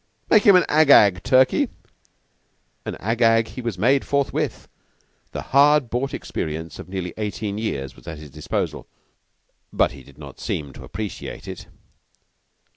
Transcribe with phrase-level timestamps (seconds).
[0.31, 1.69] "Make him an Ag Ag, Turkey!"
[2.87, 4.67] And an Ag Ag was he made, forthwith.
[5.31, 8.87] The hard bought experience of nearly eighteen years was at his disposal,
[9.71, 11.67] but he did not seem to appreciate it.